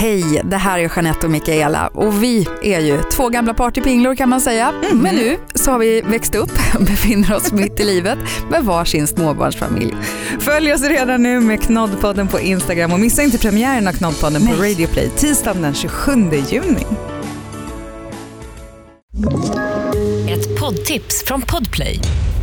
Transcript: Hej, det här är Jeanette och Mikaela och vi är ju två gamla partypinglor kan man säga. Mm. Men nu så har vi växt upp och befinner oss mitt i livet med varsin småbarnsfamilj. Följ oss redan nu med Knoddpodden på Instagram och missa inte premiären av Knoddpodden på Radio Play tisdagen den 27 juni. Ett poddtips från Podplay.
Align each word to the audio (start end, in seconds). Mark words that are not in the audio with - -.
Hej, 0.00 0.42
det 0.44 0.56
här 0.56 0.78
är 0.78 0.90
Jeanette 0.96 1.26
och 1.26 1.32
Mikaela 1.32 1.88
och 1.88 2.22
vi 2.22 2.46
är 2.62 2.80
ju 2.80 3.02
två 3.12 3.28
gamla 3.28 3.54
partypinglor 3.54 4.14
kan 4.14 4.28
man 4.28 4.40
säga. 4.40 4.72
Mm. 4.82 4.98
Men 4.98 5.14
nu 5.14 5.36
så 5.54 5.70
har 5.70 5.78
vi 5.78 6.02
växt 6.02 6.34
upp 6.34 6.52
och 6.74 6.80
befinner 6.84 7.36
oss 7.36 7.52
mitt 7.52 7.80
i 7.80 7.84
livet 7.84 8.18
med 8.50 8.64
varsin 8.64 9.06
småbarnsfamilj. 9.06 9.96
Följ 10.40 10.72
oss 10.72 10.82
redan 10.82 11.22
nu 11.22 11.40
med 11.40 11.62
Knoddpodden 11.62 12.28
på 12.28 12.40
Instagram 12.40 12.92
och 12.92 13.00
missa 13.00 13.22
inte 13.22 13.38
premiären 13.38 13.88
av 13.88 13.92
Knoddpodden 13.92 14.46
på 14.46 14.52
Radio 14.52 14.86
Play 14.86 15.10
tisdagen 15.10 15.62
den 15.62 15.74
27 15.74 16.12
juni. 16.50 16.86
Ett 20.28 20.60
poddtips 20.60 21.24
från 21.24 21.42
Podplay. 21.42 22.00